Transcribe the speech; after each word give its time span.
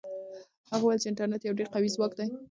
هغه 0.71 0.83
وویل 0.83 1.01
چې 1.03 1.09
انټرنيټ 1.09 1.41
یو 1.43 1.57
ډېر 1.59 1.67
قوي 1.73 1.89
ځواک 1.95 2.11
دی. 2.19 2.27